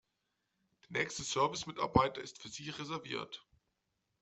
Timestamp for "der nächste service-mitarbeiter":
0.89-2.21